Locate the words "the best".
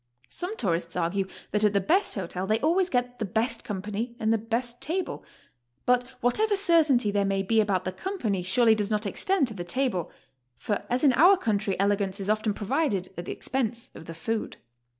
1.73-2.15, 3.19-3.63, 4.33-4.81